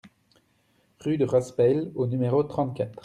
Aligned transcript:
Rue 1.01 1.19
de 1.19 1.25
Raspail 1.25 1.91
au 1.93 2.07
numéro 2.07 2.41
trente-quatre 2.43 2.99